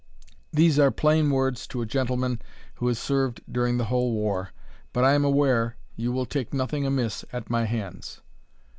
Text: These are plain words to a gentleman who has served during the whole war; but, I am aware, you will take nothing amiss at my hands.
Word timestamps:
These 0.51 0.79
are 0.79 0.89
plain 0.89 1.29
words 1.29 1.67
to 1.67 1.83
a 1.83 1.85
gentleman 1.85 2.41
who 2.77 2.87
has 2.87 2.97
served 2.97 3.41
during 3.47 3.77
the 3.77 3.85
whole 3.85 4.13
war; 4.13 4.49
but, 4.93 5.03
I 5.03 5.13
am 5.13 5.23
aware, 5.23 5.77
you 5.95 6.11
will 6.11 6.25
take 6.25 6.55
nothing 6.55 6.87
amiss 6.87 7.23
at 7.31 7.51
my 7.51 7.65
hands. 7.65 8.19